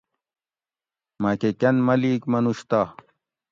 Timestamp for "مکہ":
1.21-1.51